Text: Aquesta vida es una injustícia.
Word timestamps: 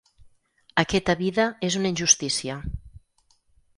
Aquesta 0.83 1.15
vida 1.21 1.45
es 1.69 1.77
una 1.81 1.91
injustícia. 1.93 2.57